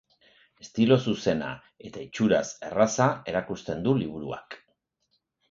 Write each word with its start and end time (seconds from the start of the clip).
Estilo 0.63 0.95
zuzena 1.11 1.49
eta 1.89 2.01
itxuraz 2.05 2.41
erraza 2.71 3.11
erakusten 3.35 3.87
du 3.89 3.95
liburuak. 4.01 4.59